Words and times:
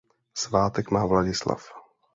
Svátek 0.33 0.89
má 0.89 1.05
Vladislav. 1.05 1.61